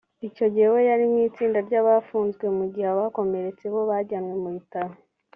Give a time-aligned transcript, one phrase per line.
[0.27, 4.93] Icyo gihe we yari mu itsinda ry’abafunzwe mu gihe abakomeretse bo bajyanwe mu bitaro